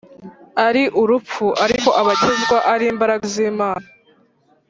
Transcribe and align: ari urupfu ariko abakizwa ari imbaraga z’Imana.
ari 0.67 0.83
urupfu 1.01 1.45
ariko 1.63 1.89
abakizwa 2.01 2.57
ari 2.73 2.85
imbaraga 2.91 3.25
z’Imana. 3.33 3.87